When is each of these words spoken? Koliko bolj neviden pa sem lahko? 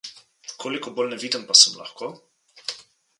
Koliko 0.63 0.93
bolj 0.99 1.11
neviden 1.11 1.45
pa 1.51 1.59
sem 1.61 1.77
lahko? 1.83 2.09